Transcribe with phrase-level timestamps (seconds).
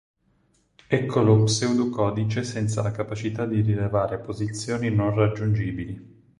[0.87, 6.19] Ecco lo pseudocodice senza la capacità di rilevare posizioni non raggiungibili.